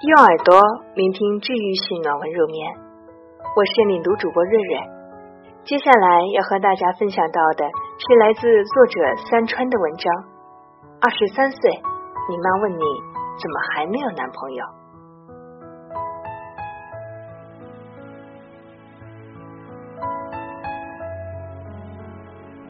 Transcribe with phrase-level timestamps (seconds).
[0.00, 0.56] 用耳朵
[0.94, 2.72] 聆听治愈系暖文入眠，
[3.54, 4.80] 我是领读主播瑞瑞。
[5.62, 7.68] 接下来要和大家分享到的
[8.00, 10.10] 是来自作者三川的文章。
[11.02, 11.70] 二十三岁，
[12.30, 12.84] 你妈问你
[13.36, 14.64] 怎么还没有男朋友？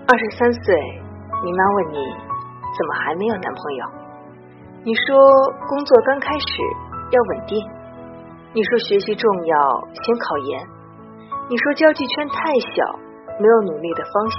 [0.09, 0.75] 二十三岁，
[1.45, 2.03] 你妈问你
[2.75, 3.87] 怎么还没有男朋友？
[4.83, 5.17] 你说
[5.69, 6.90] 工作刚开始。
[7.11, 7.59] 要稳定。
[8.53, 9.57] 你说学习重要，
[9.95, 10.67] 先考研。
[11.49, 12.99] 你说交际圈太小，
[13.39, 14.39] 没有努力的方向。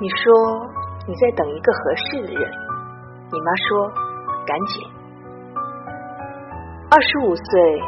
[0.00, 0.66] 你说
[1.06, 2.50] 你在等一个合适的人。
[3.32, 3.90] 你妈说
[4.46, 4.82] 赶紧。
[6.90, 7.80] 二十五岁，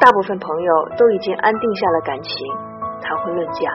[0.00, 2.32] 大部分朋友都已经安定下了感情，
[3.00, 3.70] 谈婚论嫁。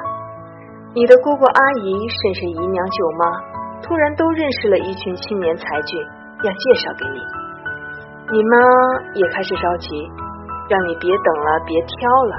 [0.94, 6.04] 你的姑姑阿姨，甚至姨娘舅妈，突然都认识了一群青年才俊，
[6.44, 7.47] 要介绍给你。
[8.30, 8.58] 你妈
[9.13, 9.88] 也开始着急，
[10.67, 11.95] 让你别等了，别挑
[12.28, 12.36] 了。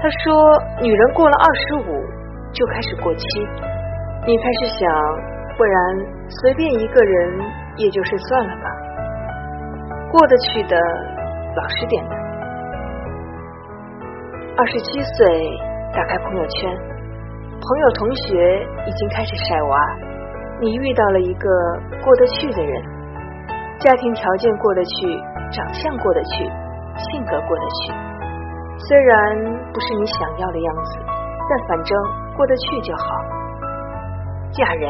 [0.00, 2.02] 她说，女人过了二十五
[2.50, 3.24] 就开始过期。
[4.26, 4.88] 你开始想，
[5.58, 5.76] 不然
[6.30, 7.40] 随便一个人
[7.76, 8.70] 也就是算了吧，
[10.10, 10.74] 过得去的
[11.56, 12.16] 老实点的。
[14.56, 15.26] 二十七岁，
[15.92, 16.74] 打开朋友圈，
[17.60, 19.98] 朋友同学已经开始晒娃，
[20.58, 21.50] 你遇到了一个
[22.02, 22.99] 过得去的人。
[23.80, 25.16] 家庭条件过得去，
[25.50, 26.44] 长相过得去，
[27.00, 27.92] 性格过得去。
[28.76, 29.36] 虽然
[29.72, 30.98] 不是你想要的样子，
[31.48, 31.96] 但反正
[32.36, 33.04] 过得去就好。
[34.52, 34.84] 嫁人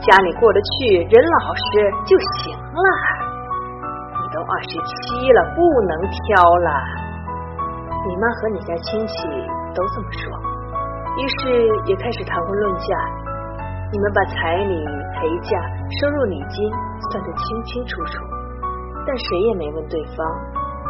[0.00, 1.62] 家里过得去，人老实
[2.04, 2.88] 就行了。
[4.18, 6.70] 你都二十七了，不能挑了。
[8.08, 9.28] 你妈和你家亲戚
[9.74, 10.36] 都这么说，
[11.22, 13.23] 于是也开始谈婚论嫁。
[13.94, 14.74] 你们把彩礼、
[15.14, 15.54] 陪嫁、
[16.02, 18.26] 收入礼金算得清清楚楚，
[19.06, 20.18] 但谁也没问对方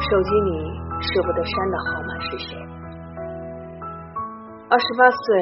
[0.00, 0.72] 手机里
[1.04, 2.56] 舍不得删的号码是谁。
[4.70, 5.36] 二十八岁，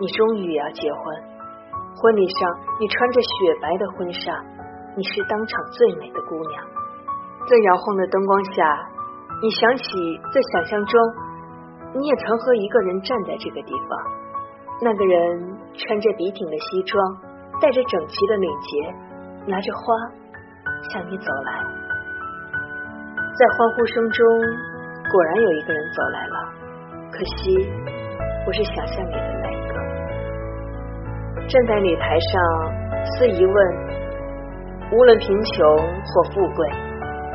[0.00, 1.04] 你终于要结婚，
[2.00, 2.48] 婚礼上
[2.80, 3.28] 你穿着雪
[3.60, 4.32] 白的婚纱，
[4.96, 6.64] 你是当场最美的姑娘。
[7.44, 8.64] 在摇晃的灯光下，
[9.42, 9.84] 你想起
[10.32, 10.98] 在想象中，
[11.92, 14.19] 你也曾和一个人站在这个地方。
[14.82, 17.04] 那个人穿着笔挺的西装，
[17.60, 18.94] 带着整齐的领结，
[19.46, 19.82] 拿着花
[20.90, 21.52] 向你走来。
[23.36, 24.26] 在欢呼声中，
[25.12, 26.48] 果然有一个人走来了，
[27.12, 27.70] 可惜
[28.46, 29.74] 不是想象里的那一个。
[31.46, 32.40] 站在礼台上，
[33.04, 33.56] 司仪问：
[34.92, 36.66] 无论贫穷或富贵，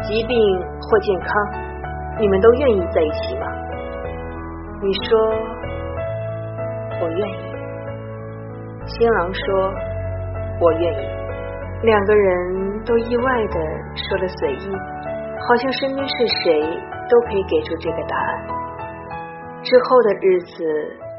[0.02, 0.36] 疾病
[0.82, 1.30] 或健康，
[2.20, 3.46] 你们都愿意在一起吗？
[4.82, 5.30] 你说。
[7.02, 7.56] 我愿意。
[8.88, 9.74] 新郎说
[10.62, 11.08] ：“我愿意。”
[11.84, 13.60] 两个人都意外的
[13.96, 14.72] 说了随意，
[15.48, 16.62] 好像身边是谁
[17.10, 18.48] 都可以给出这个答案。
[19.62, 20.64] 之后的日子，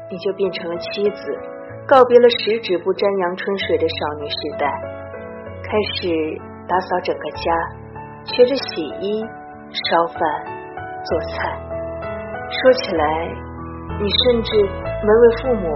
[0.09, 1.37] 你就变成了妻子，
[1.87, 4.65] 告别了十指不沾阳春水的少女时代，
[5.63, 6.09] 开始
[6.67, 7.51] 打扫整个家，
[8.23, 9.23] 学着洗衣、
[9.71, 10.19] 烧饭、
[11.03, 11.59] 做菜。
[12.49, 13.46] 说起来。
[13.99, 14.49] 你甚至
[15.03, 15.73] 没为父母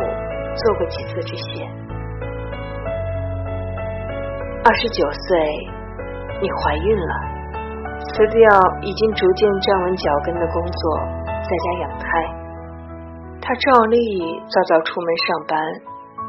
[0.55, 1.65] 做过几次这些。
[4.63, 5.39] 二十九岁，
[6.39, 7.13] 你怀孕了，
[7.99, 8.39] 辞掉
[8.81, 12.05] 已经逐渐站稳脚跟的工作，在家养胎。
[13.41, 15.59] 他照例早早出门上班，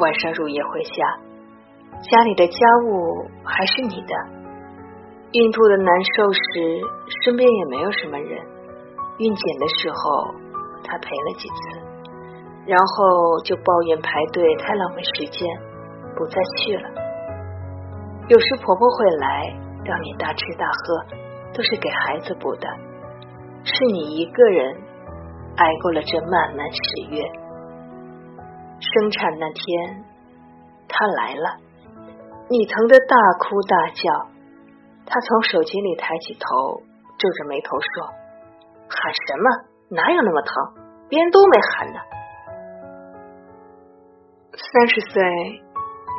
[0.00, 1.04] 晚上入夜回家，
[2.10, 2.56] 家里的家
[2.86, 4.14] 务还是你的。
[5.32, 6.40] 孕吐的难受时，
[7.24, 8.42] 身边也没有什么人。
[9.18, 10.41] 孕检的时候。
[10.84, 11.54] 他陪了几次，
[12.66, 15.48] 然后就抱怨排队太浪费时间，
[16.16, 16.88] 不再去了。
[18.28, 19.54] 有时婆婆会来，
[19.84, 21.04] 让你大吃大喝，
[21.52, 22.68] 都是给孩子补的。
[23.64, 24.74] 是你一个人
[25.56, 27.22] 挨过了这漫漫十月。
[28.80, 30.04] 生产那天，
[30.88, 31.56] 他来了，
[32.48, 34.28] 你疼得大哭大叫。
[35.04, 36.82] 他从手机里抬起头，
[37.18, 38.06] 皱着眉头说
[38.88, 39.50] ：“喊什么？”
[39.94, 40.52] 哪有那么疼？
[41.10, 42.00] 别人都没喊呢。
[44.56, 45.22] 三十岁，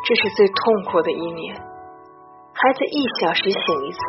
[0.05, 1.55] 这是最痛苦的一年。
[2.53, 3.99] 孩子一小时醒一次，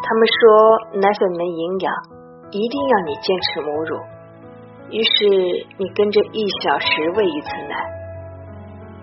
[0.00, 1.92] 他们说奶粉没营养，
[2.50, 4.00] 一定要你坚持母乳。
[4.88, 5.28] 于是
[5.76, 7.76] 你跟着一小时喂一次奶。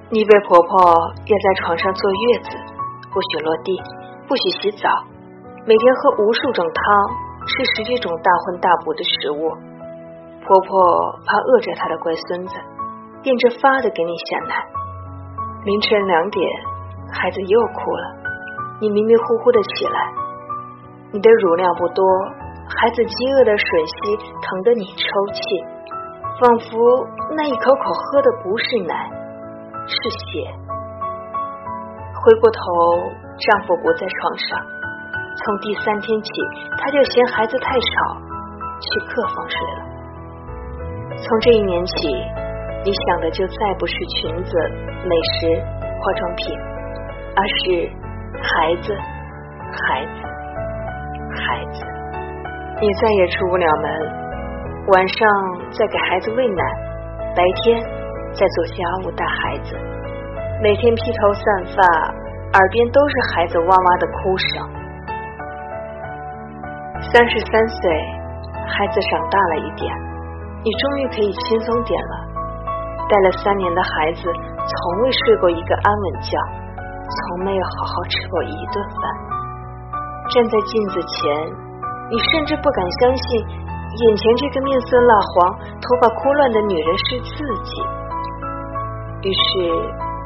[0.10, 2.50] 你被婆婆压在床上坐月子，
[3.14, 3.78] 不许落地，
[4.28, 4.90] 不许洗澡，
[5.68, 7.29] 每天喝无数种汤。
[7.50, 9.50] 吃十几种大荤大补的食物，
[10.46, 12.54] 婆婆怕饿着她的乖孙子，
[13.24, 14.54] 变着法的给你下奶。
[15.66, 16.46] 凌晨两点，
[17.12, 18.06] 孩子又哭了，
[18.80, 20.14] 你迷迷糊糊的起来，
[21.12, 22.06] 你的乳量不多，
[22.70, 24.16] 孩子饥饿的吮吸，
[24.46, 25.42] 疼得你抽泣，
[26.40, 26.70] 仿佛
[27.36, 28.94] 那一口口喝的不是奶，
[29.90, 30.54] 是血。
[32.22, 32.62] 回过头，
[33.42, 34.60] 丈夫不在床上，
[35.46, 36.30] 从第三天起，
[36.78, 38.18] 他就嫌孩子太吵，
[38.82, 39.82] 去客房睡了。
[41.16, 42.08] 从这一年起，
[42.84, 44.58] 你想的就再不是裙子、
[45.06, 45.56] 美食、
[46.00, 46.60] 化妆品，
[47.36, 47.90] 而是
[48.42, 48.94] 孩子，
[49.72, 50.12] 孩子，
[51.32, 51.86] 孩子。
[52.82, 53.92] 你再也出不了门，
[54.88, 55.28] 晚上
[55.72, 56.64] 在给孩子喂奶，
[57.36, 57.82] 白天
[58.34, 59.76] 在做家务带孩子，
[60.62, 61.44] 每天披头散
[61.76, 61.82] 发，
[62.60, 64.80] 耳边都是孩子哇哇的哭声。
[67.02, 67.92] 三十三岁，
[68.68, 69.90] 孩子长大了一点，
[70.64, 72.16] 你终于可以轻松点了。
[73.10, 76.38] 带了三年的孩子，从未睡过一个安稳觉，
[76.78, 79.02] 从没有好好吃过一顿饭，
[80.30, 81.70] 站在镜子前。
[82.12, 87.82] 你甚至不敢相信，眼前这个面色蜡黄、头发枯乱的女人是自己。
[89.22, 89.70] 于是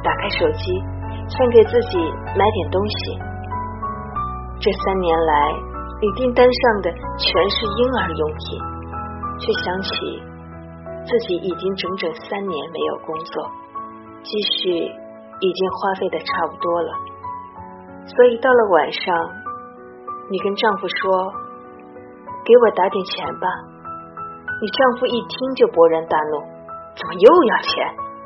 [0.04, 0.84] 打开手机，
[1.30, 1.98] 想给自己
[2.36, 3.20] 买点东西。
[4.60, 5.54] 这三年来，
[6.02, 8.60] 你订单上的全是婴儿用品，
[9.40, 9.90] 却想起
[11.06, 13.50] 自己已经整整三年没有工作，
[14.24, 16.92] 积蓄已经花费的差不多了。
[18.06, 19.32] 所以到了晚上，
[20.30, 21.34] 你跟丈夫说。
[22.46, 23.48] 给我打点钱吧！
[24.60, 26.44] 你丈夫一听就勃然大怒，
[26.92, 27.72] 怎么又要钱？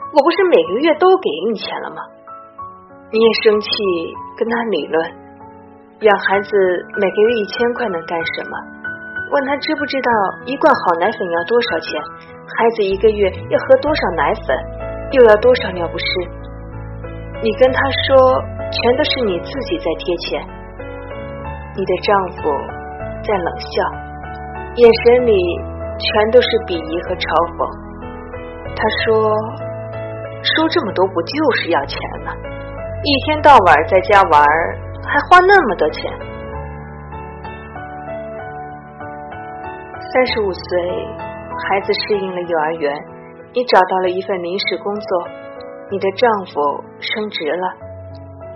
[0.10, 2.02] 我不是每个月都给你钱了吗？
[3.14, 3.70] 你也生气，
[4.34, 4.98] 跟他理论，
[6.06, 6.54] 养孩子
[6.94, 8.54] 每个月一千块能干什么？
[9.34, 10.12] 问他知不知道
[10.46, 11.98] 一罐好奶粉要多少钱？
[12.54, 14.54] 孩子一个月要喝多少奶粉？
[15.10, 16.06] 又要多少尿不湿？
[17.42, 18.14] 你跟他说，
[18.70, 20.38] 全都是你自己在贴钱。
[21.74, 22.42] 你的丈夫
[23.26, 23.68] 在冷笑。
[24.78, 25.34] 眼神里
[25.98, 27.26] 全都是鄙夷和嘲
[27.58, 27.66] 讽。
[28.78, 29.34] 他说
[30.46, 32.30] ：“说这么多不就是要钱吗？
[33.02, 34.46] 一天到晚在家玩，
[35.08, 36.12] 还花那么多钱。”
[40.14, 40.62] 三十五岁，
[41.70, 43.06] 孩子适应了幼儿园，
[43.54, 45.28] 你找到了一份临时工作，
[45.92, 47.74] 你的丈夫升职了，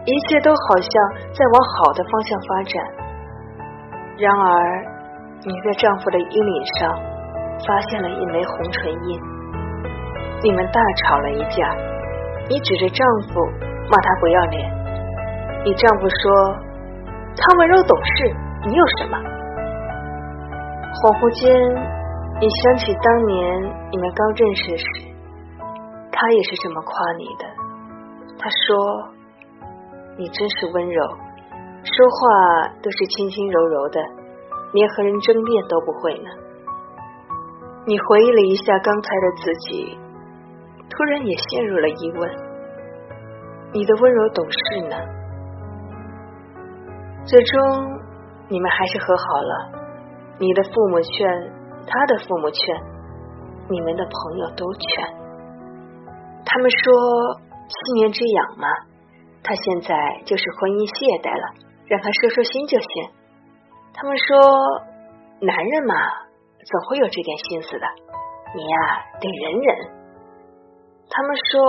[0.06, 0.92] 一切都好像
[1.33, 2.83] 在往好的方向发展。
[4.18, 4.92] 然而。
[5.44, 6.95] 你在丈夫的衣领上
[7.65, 9.19] 发现了一枚红唇印，
[10.44, 11.75] 你们大吵了一架，
[12.48, 13.44] 你指着丈夫
[13.89, 14.71] 骂他不要脸，
[15.63, 16.58] 你丈夫说
[17.38, 18.34] 他温柔懂事，
[18.66, 19.18] 你有什么？
[20.98, 21.54] 恍惚间，
[22.42, 23.62] 你想起当年
[23.92, 24.86] 你们刚认识时，
[26.12, 27.46] 他也是这么夸你的，
[28.42, 29.13] 他说
[30.18, 31.00] 你真是温柔，
[31.86, 34.02] 说话都是轻轻柔柔的。
[34.74, 36.30] 连和人争辩都不会呢。
[37.86, 40.00] 你回忆了一下刚才的自己，
[40.90, 42.31] 突然也陷入了疑问：
[43.74, 44.96] 你的温柔懂事呢？
[47.25, 47.59] 最终，
[48.50, 49.81] 你们还是和好了。
[50.39, 51.53] 你的父母劝，
[51.85, 52.75] 他的父母劝，
[53.69, 55.21] 你们的朋友都劝。
[56.44, 57.39] 他们说
[57.69, 58.68] 七年之痒嘛，
[59.44, 59.95] 他现在
[60.25, 61.45] 就是婚姻懈怠了，
[61.85, 62.89] 让他收收心就行。
[63.94, 64.35] 他们说，
[65.45, 65.93] 男人嘛，
[66.65, 67.86] 总会有这点心思的。
[68.57, 68.75] 你呀，
[69.22, 69.67] 得忍忍。
[71.07, 71.62] 他们说，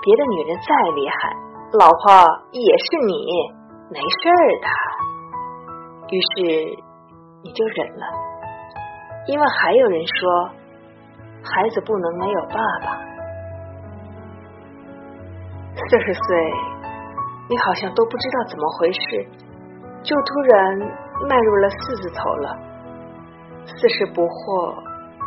[0.00, 1.34] 别的女人再厉害，
[1.74, 3.12] 老婆也是你，
[3.90, 4.66] 没事儿的。
[6.08, 6.26] 于是
[7.42, 8.06] 你就忍了，
[9.26, 10.50] 因为还有人说，
[11.42, 12.54] 孩子不能没有爸
[12.84, 12.98] 爸。
[15.74, 16.52] 四十岁，
[17.48, 19.28] 你好像都不知道怎么回事，
[20.02, 21.10] 就突然。
[21.28, 22.56] 迈入了四字头了，
[23.66, 24.72] 四十不惑，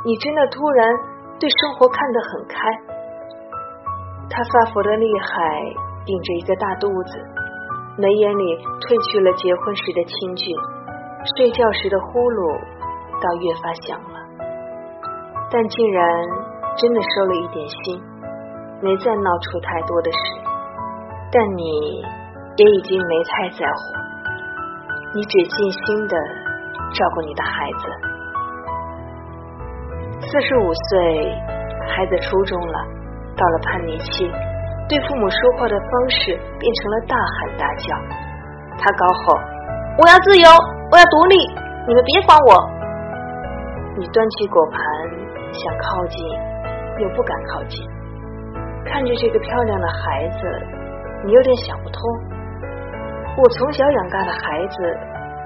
[0.04, 0.90] 你真的突然
[1.38, 2.58] 对生活看得很开。
[4.28, 5.62] 他发福的厉害，
[6.04, 7.22] 顶着一个大肚子，
[7.96, 8.44] 眉眼里
[8.82, 10.50] 褪去了结婚时的清俊，
[11.38, 12.58] 睡觉时的呼噜
[13.22, 14.18] 倒越发响了。
[15.54, 16.02] 但竟然
[16.74, 18.02] 真的收了一点心，
[18.82, 20.18] 没再闹出太多的事。
[21.30, 22.02] 但你
[22.58, 23.78] 也已经没太在乎。
[25.14, 26.18] 你只尽心的
[26.94, 27.86] 照顾你的孩子。
[30.26, 31.30] 四十五岁，
[31.94, 32.78] 孩子初中了，
[33.38, 34.26] 到了叛逆期，
[34.90, 37.96] 对父母说话的方式变成了大喊大叫。
[38.78, 39.40] 他高吼
[39.98, 40.50] ：“我要自由，
[40.92, 41.36] 我要独立，
[41.88, 42.52] 你们别管我！”
[43.96, 44.80] 你端起果盘
[45.54, 46.28] 想靠近，
[47.00, 47.80] 又不敢靠近。
[48.86, 50.38] 看着这个漂亮的孩子，
[51.24, 52.02] 你有点想不通。
[53.38, 54.78] 我从小养大的孩子，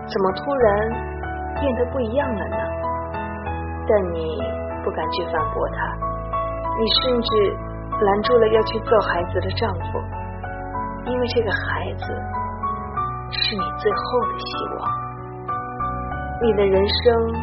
[0.08, 0.89] 怎么突然
[1.60, 2.58] 变得不一样了呢？
[3.88, 4.41] 但你
[4.84, 5.94] 不敢去反驳他，
[6.79, 7.56] 你甚至
[8.00, 10.00] 拦住了要去揍孩子的丈夫，
[11.06, 12.04] 因为这个孩子
[13.32, 14.46] 是你最后的希
[14.77, 14.88] 望。
[16.39, 17.34] 你的人生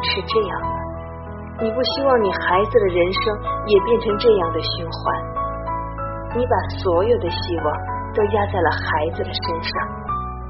[0.00, 3.34] 是这样的，你不希望你孩子的人生
[3.66, 7.66] 也变成这样的循环，你把所有的希望
[8.14, 9.88] 都压在了孩子的身上，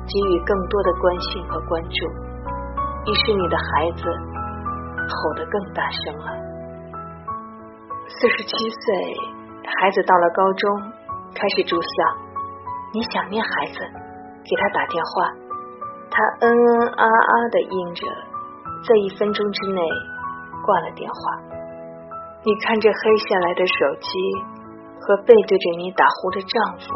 [0.04, 2.06] 给予更多的关心和关注，
[3.06, 4.04] 于是你的孩子
[5.08, 6.36] 吼得更大声了。
[8.08, 8.94] 四十七岁，
[9.80, 10.80] 孩子到了高中，
[11.34, 11.88] 开始住校，
[12.92, 13.78] 你想念孩子，
[14.44, 15.30] 给他打电话。
[16.10, 18.06] 他嗯嗯啊啊的应着，
[18.86, 19.82] 在一分钟之内
[20.64, 21.16] 挂了电话。
[22.44, 24.08] 你看着黑下来的手机
[25.00, 26.86] 和背对着你打呼的丈夫，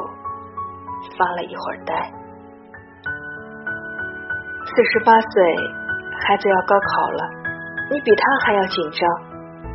[1.19, 1.95] 发了一会儿呆。
[4.64, 5.57] 四十八岁，
[6.25, 7.29] 孩子要高考了，
[7.91, 9.07] 你比他还要紧张，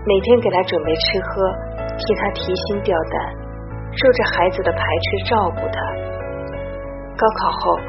[0.08, 1.54] 每天给他准备吃喝，
[1.96, 3.16] 替他提心吊胆，
[3.96, 5.80] 受着孩子的排斥照顾他。
[7.16, 7.80] 高考后。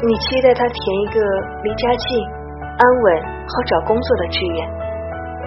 [0.00, 1.18] 你期待他填一个
[1.64, 2.22] 离家近、
[2.62, 3.18] 安稳、
[3.50, 4.62] 好找工作的志愿，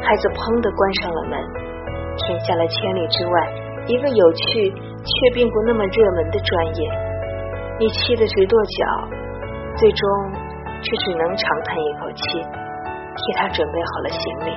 [0.03, 1.39] 孩子砰的关上了门，
[2.19, 3.35] 填下了千里之外
[3.87, 6.83] 一个有趣却并不那么热门的专业。
[7.79, 9.07] 你气得直跺脚，
[9.79, 10.03] 最终
[10.83, 14.51] 却只能长叹一口气，替他准备好了行李。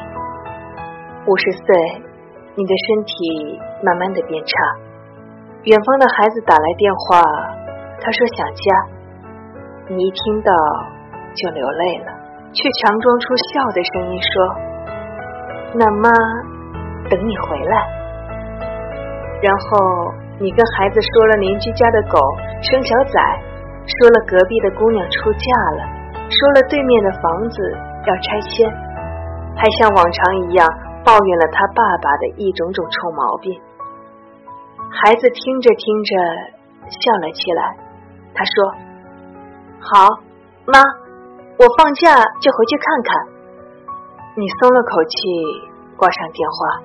[1.31, 1.71] 五十岁，
[2.57, 4.53] 你的身体慢慢的变差，
[5.65, 7.21] 远方的孩子打来电话，
[7.99, 8.65] 他说想家。
[9.91, 10.53] 你一听到
[11.35, 12.15] 就流泪了，
[12.55, 14.33] 却强装出笑的声音说
[15.75, 16.09] ：“那妈
[17.11, 17.75] 等你回来。”
[19.43, 22.17] 然后你跟孩子说了邻居家的狗
[22.63, 23.21] 生小崽，
[23.85, 25.47] 说了隔壁的姑娘出嫁
[25.77, 25.83] 了，
[26.31, 27.59] 说了对面的房子
[28.07, 28.71] 要拆迁，
[29.57, 30.65] 还像往常一样
[31.05, 33.61] 抱怨了他爸爸的一种种臭毛病。
[34.91, 36.11] 孩子听着听着
[36.89, 37.77] 笑了起来，
[38.35, 38.75] 他说。
[39.85, 40.09] 好，
[40.65, 40.81] 妈，
[41.61, 42.09] 我放假
[42.41, 43.13] 就回去看看。
[44.35, 45.19] 你松了口气，
[45.97, 46.81] 挂上电话，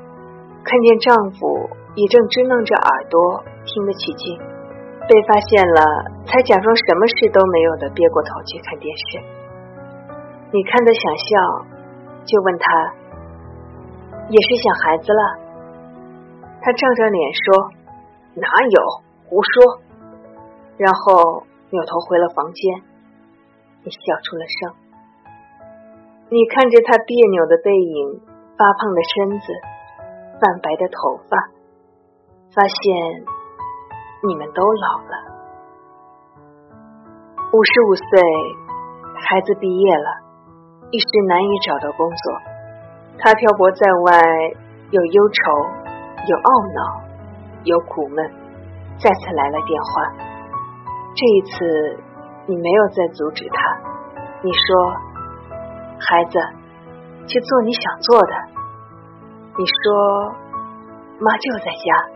[0.65, 4.37] 看见丈夫也正支棱着耳朵听得起劲，
[5.07, 5.81] 被发现了，
[6.27, 9.23] 才假装什么事都没有的憋过头去看电视。
[10.51, 11.39] 你看他想笑，
[12.25, 12.93] 就问他，
[14.29, 15.21] 也是想孩子了？
[16.61, 17.71] 他涨着脸说，
[18.35, 18.81] 哪有，
[19.27, 19.81] 胡说。
[20.77, 22.81] 然后扭头回了房间。
[23.81, 24.75] 你笑出了声，
[26.29, 28.21] 你看着他别扭的背影、
[28.57, 29.45] 发胖的身子、
[30.39, 31.37] 泛白的头发，
[32.53, 33.23] 发现
[34.27, 35.13] 你们都老了。
[37.51, 38.03] 五十五岁，
[39.15, 40.09] 孩子毕业了，
[40.91, 42.48] 一时难以找到工作。
[43.21, 44.21] 他漂泊在外，
[44.91, 45.51] 有忧愁，
[46.27, 46.79] 有懊恼，
[47.63, 48.25] 有苦闷。
[48.97, 50.11] 再次来了电话，
[51.15, 52.03] 这一次。
[52.49, 53.77] 你没有再阻止他，
[54.41, 54.89] 你说
[56.01, 56.39] ：“孩子，
[57.27, 58.33] 去做你想做的。”
[59.53, 60.33] 你说
[61.21, 62.09] ：“妈就在家，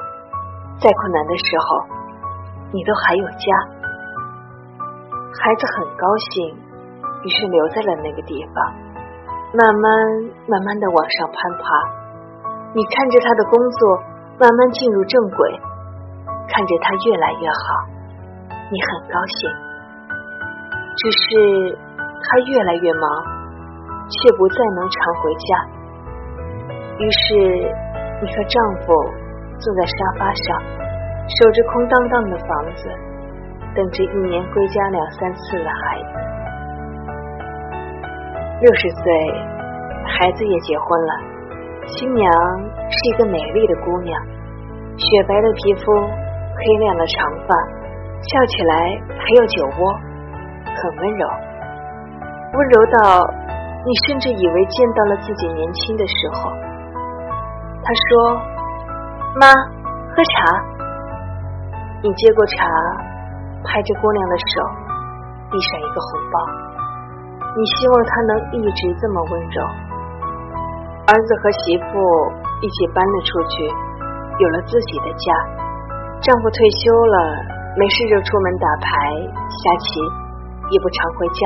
[0.82, 1.86] 再困难的时候，
[2.72, 3.46] 你都还有家。”
[5.38, 6.58] 孩子很高兴，
[7.22, 8.74] 于是留在了那个地方，
[9.54, 9.86] 慢慢
[10.50, 11.64] 慢慢的往上攀爬。
[12.74, 14.02] 你看着他的工作
[14.42, 15.62] 慢慢进入正轨，
[16.50, 17.66] 看着他越来越好，
[18.50, 19.38] 你很高兴。
[20.98, 23.06] 只是他越来越忙，
[24.10, 25.50] 却不再能常回家。
[26.98, 27.38] 于是，
[28.22, 28.94] 你和丈夫
[29.60, 30.62] 坐在沙发上，
[31.30, 32.90] 守着空荡荡的房子，
[33.76, 36.33] 等着一年归家两三次的孩子。
[38.64, 39.04] 六十岁，
[40.08, 41.12] 孩子也结婚了，
[41.86, 42.32] 新娘
[42.88, 44.16] 是一个美丽的姑娘，
[44.96, 47.54] 雪白的皮肤，黑亮的长发，
[48.24, 49.94] 笑起来还有酒窝。
[50.64, 51.28] 很温柔，
[52.54, 53.28] 温柔到
[53.84, 56.50] 你甚至以为见到了自己年轻的时候。
[57.84, 58.40] 他说
[59.36, 59.52] ：“妈，
[60.16, 60.64] 喝茶。”
[62.02, 62.66] 你接过茶，
[63.66, 64.62] 拍着姑娘的手，
[65.52, 66.73] 递上一个红包。
[67.56, 69.58] 你希望他能一直这么温柔。
[71.06, 71.86] 儿子和媳妇
[72.62, 73.68] 一起搬了出去，
[74.40, 75.26] 有了自己的家。
[76.22, 77.18] 丈夫退休了，
[77.78, 78.88] 没事就出门打牌、
[79.30, 80.02] 下棋。
[80.72, 81.42] 也不常回家，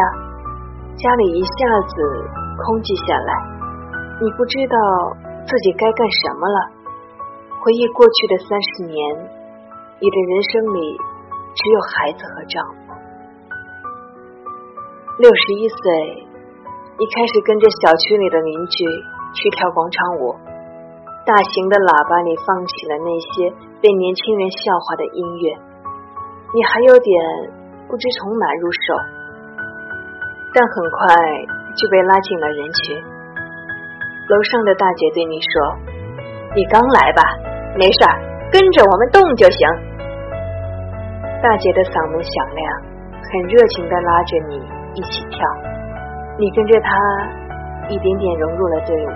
[0.95, 1.51] 家里一下
[1.89, 1.95] 子
[2.63, 3.33] 空寂下来，
[4.21, 4.77] 你不知道
[5.43, 6.59] 自己该干什么了。
[7.59, 8.95] 回忆过去的三十年，
[9.99, 10.79] 你的人生里
[11.57, 12.76] 只有孩子和丈夫。
[15.17, 16.29] 六十一岁，
[16.93, 18.85] 你开始跟着小区里的邻居
[19.33, 20.37] 去跳广场舞，
[21.25, 23.49] 大型的喇叭里放起了那些
[23.81, 25.57] 被年轻人笑话的音乐，
[26.53, 27.09] 你还有点
[27.89, 28.85] 不知从哪入手，
[30.53, 31.01] 但很快
[31.73, 32.93] 就被拉进了人群。
[33.01, 35.49] 楼上的大姐对你说
[36.53, 37.25] ：“你刚来吧，
[37.73, 38.13] 没事儿，
[38.53, 39.61] 跟着我们动就行。”
[41.41, 42.61] 大姐的嗓门响亮，
[43.17, 45.37] 很热情的拉着你一起跳，
[46.39, 46.89] 你跟着他
[47.87, 49.09] 一点点融入了队伍。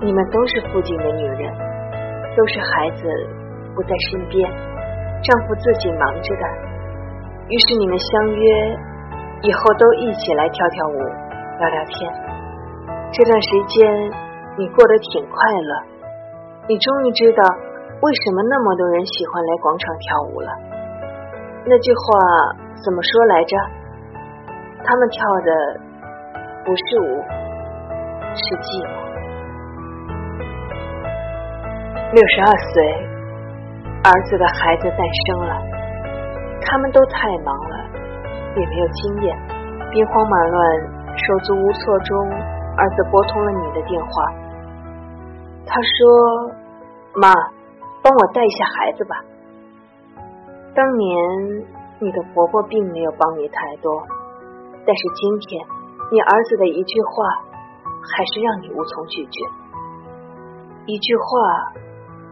[0.00, 1.52] 你们都是附近的女人，
[2.34, 3.04] 都是孩子
[3.76, 4.50] 不在身边，
[5.20, 6.44] 丈夫自己忙着的，
[7.50, 8.42] 于是你们相约
[9.42, 10.96] 以后都一起来跳跳舞，
[11.60, 12.10] 聊聊天。
[13.12, 13.84] 这段时间
[14.56, 15.72] 你过得挺快乐，
[16.68, 17.44] 你终于知道
[18.00, 20.48] 为什么那么多人喜欢来广场跳舞了。
[21.66, 22.00] 那句话
[22.82, 23.56] 怎么说来着？
[24.84, 25.50] 他们跳的
[26.64, 27.22] 不是舞，
[28.34, 28.92] 是寂寞。
[32.12, 32.74] 六十二岁，
[34.04, 35.54] 儿子的孩子诞生了，
[36.60, 37.74] 他们都太忙了，
[38.56, 39.38] 也没有经验，
[39.90, 40.80] 兵荒马乱、
[41.16, 42.30] 手足无措中。
[42.74, 44.32] 儿子拨通了你的电话，
[45.66, 46.56] 他说
[47.20, 47.28] ：“妈，
[48.02, 49.16] 帮我带一下孩子吧。”
[50.74, 51.66] 当年
[51.98, 54.02] 你的婆婆并没有帮你太多，
[54.84, 55.64] 但是今天
[56.10, 57.24] 你儿子的一句话，
[58.02, 59.38] 还是让你无从拒绝。
[60.86, 61.22] 一句话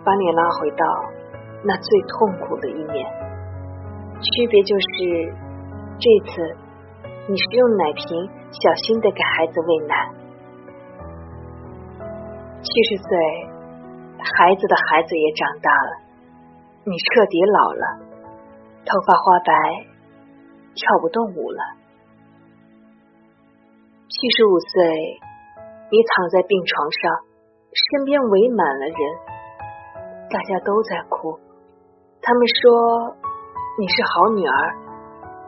[0.05, 0.85] 把你拉回到
[1.63, 3.07] 那最痛苦的一面，
[4.21, 5.33] 区别就是
[5.99, 6.57] 这次
[7.29, 10.11] 你是用奶瓶小心的给孩子喂奶。
[12.61, 13.17] 七十岁，
[14.19, 15.93] 孩子的孩子也长大了，
[16.85, 17.85] 你彻底老了，
[18.85, 19.55] 头发花白，
[20.75, 21.80] 跳不动舞了。
[24.21, 24.85] 七十五岁，
[25.89, 27.25] 你躺在病床上，
[27.73, 29.01] 身边围满了人，
[30.29, 31.41] 大家都在哭。
[32.21, 33.17] 他们说
[33.81, 34.77] 你是好女儿，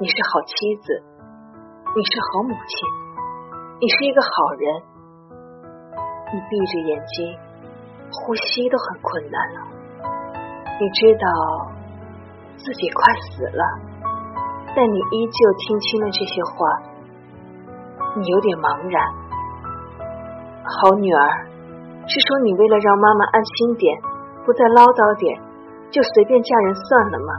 [0.01, 1.05] 你是好妻子，
[1.93, 2.73] 你是好母亲，
[3.77, 4.65] 你是一个好人。
[6.33, 7.37] 你闭着眼睛，
[8.09, 9.61] 呼吸都很困难了。
[10.81, 11.29] 你知道
[12.57, 13.05] 自己快
[13.37, 13.65] 死了，
[14.75, 16.89] 但你依旧听清了这些话。
[18.15, 18.97] 你有点茫然。
[20.63, 21.23] 好女儿，
[22.07, 23.89] 是说你为了让妈妈安心点，
[24.45, 25.41] 不再唠叨点，
[25.91, 27.31] 就随便嫁人算了吗？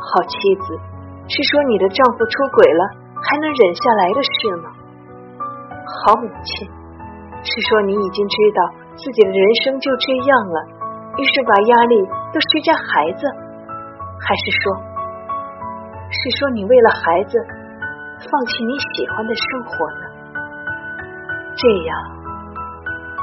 [0.00, 0.76] 好妻子，
[1.28, 2.82] 是说你的丈夫出轨了，
[3.20, 4.66] 还能忍下来的事吗？
[5.84, 6.68] 好母亲。
[7.44, 8.60] 是说你已经知道
[8.96, 10.58] 自己的人生就这样了，
[11.16, 12.00] 于是把压力
[12.32, 13.20] 都施加孩子，
[14.16, 14.80] 还是说，
[16.08, 17.36] 是说你为了孩子
[18.24, 20.04] 放弃你喜欢的生活呢？
[21.54, 21.92] 这样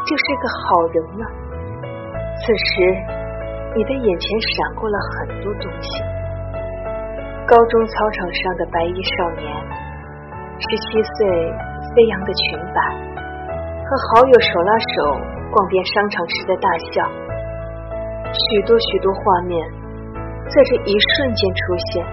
[0.06, 1.24] 就是个好人了。
[2.38, 2.70] 此时
[3.76, 5.90] 你的眼前闪过了很多东西：
[7.48, 9.46] 高中操场上的白衣少年，
[10.60, 11.28] 十七岁
[11.96, 12.80] 飞扬的裙摆。
[13.84, 14.86] 和好友手拉手
[15.52, 17.04] 逛遍商场时的大笑，
[18.32, 19.60] 许多许多画面
[20.48, 22.06] 在这一瞬间出现，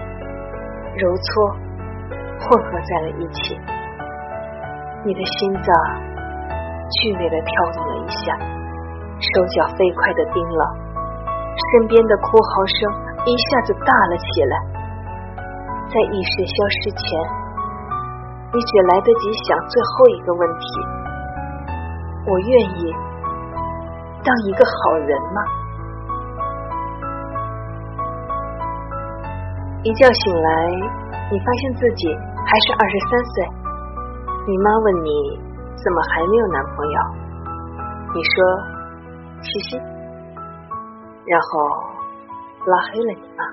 [0.97, 1.55] 揉搓
[2.39, 3.59] 混合在了一起。
[5.05, 5.69] 你的心脏
[6.89, 8.35] 剧烈的跳动了一下，
[9.19, 10.63] 手脚飞快的冰冷，
[11.71, 12.79] 身边的哭嚎声
[13.25, 14.55] 一下子大了起来。
[15.89, 17.01] 在意识消失前，
[18.53, 20.65] 你只来得及想最后一个问题。
[22.27, 22.93] 我愿意
[24.23, 25.41] 当一个好人吗？
[29.83, 30.51] 一觉醒来，
[31.31, 33.45] 你发现自己还是二十三岁。
[34.47, 35.37] 你妈问你
[35.77, 36.97] 怎么还没有男朋友？
[38.15, 38.33] 你说
[39.39, 39.77] 嘻嘻，
[41.27, 41.69] 然后
[42.65, 43.45] 拉黑了你妈。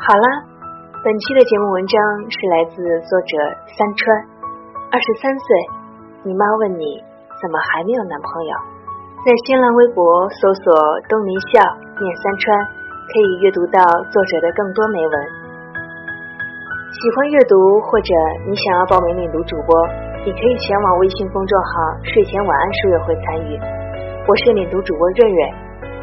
[0.00, 0.26] 好了，
[1.04, 3.36] 本期的节目文章是来自作者
[3.76, 4.16] 三川，
[4.90, 5.68] 二十三岁，
[6.24, 7.04] 你妈问你
[7.42, 8.79] 怎么还没有男朋友？
[9.20, 10.02] 在新浪微博
[10.40, 10.72] 搜索
[11.04, 12.56] “东林笑念三川”，
[13.04, 13.76] 可以阅读到
[14.08, 15.14] 作者的更多美文。
[16.88, 17.52] 喜欢阅读
[17.84, 18.08] 或者
[18.48, 19.76] 你想要报名领读主播，
[20.24, 23.60] 你可以前往微信公众号“睡前晚安书友会”参与。
[24.26, 25.52] 我是领读主播瑞瑞，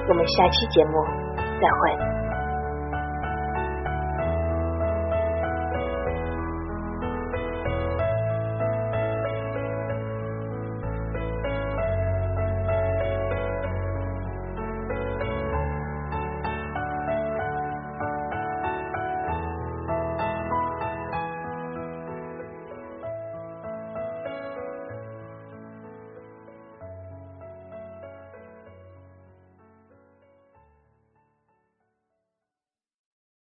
[0.10, 1.01] 我们下期节目
[1.58, 2.16] 再会。